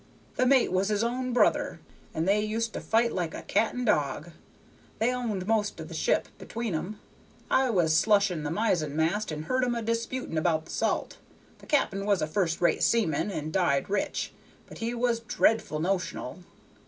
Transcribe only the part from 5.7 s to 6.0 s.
of the